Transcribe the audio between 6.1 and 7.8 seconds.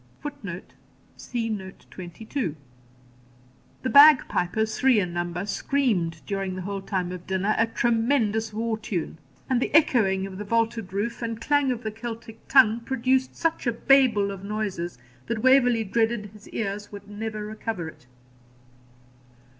during the whole time of dinner, a